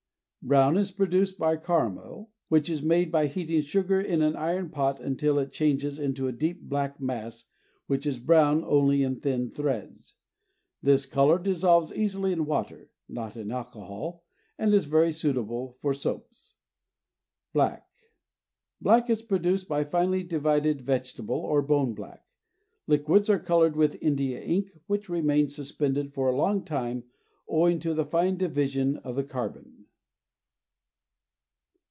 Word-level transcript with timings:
BROWN 0.43 0.75
is 0.75 0.89
produced 0.91 1.37
by 1.37 1.55
caramel, 1.55 2.31
which 2.47 2.67
is 2.67 2.81
made 2.81 3.11
by 3.11 3.27
heating 3.27 3.61
sugar 3.61 4.01
in 4.01 4.23
an 4.23 4.35
iron 4.35 4.71
pot 4.71 4.99
until 4.99 5.37
it 5.37 5.51
changes 5.51 5.99
into 5.99 6.27
a 6.27 6.31
deep 6.31 6.61
black 6.63 6.99
mass 6.99 7.45
which 7.85 8.07
is 8.07 8.17
brown 8.17 8.63
only 8.63 9.03
in 9.03 9.19
thin 9.19 9.51
threads. 9.51 10.15
This 10.81 11.05
color 11.05 11.37
dissolves 11.37 11.93
easily 11.93 12.33
in 12.33 12.47
water 12.47 12.89
(not 13.07 13.37
in 13.37 13.51
alcohol) 13.51 14.23
and 14.57 14.73
is 14.73 14.85
very 14.85 15.11
suitable 15.11 15.77
for 15.79 15.93
soaps. 15.93 16.55
BLACK 17.53 17.79
is 19.09 19.21
produced 19.21 19.67
by 19.67 19.83
finely 19.83 20.23
divided 20.23 20.81
vegetable 20.81 21.37
or 21.39 21.61
bone 21.61 21.93
black. 21.93 22.25
Liquids 22.87 23.29
are 23.29 23.37
colored 23.37 23.75
with 23.75 24.01
India 24.01 24.41
ink 24.41 24.71
which 24.87 25.07
remains 25.07 25.53
suspended 25.55 26.15
for 26.15 26.29
a 26.29 26.35
long 26.35 26.65
time 26.65 27.03
owing 27.47 27.77
to 27.77 27.93
the 27.93 28.05
fine 28.05 28.37
division 28.37 28.97
of 28.97 29.15
the 29.15 29.23
carbon. 29.23 29.77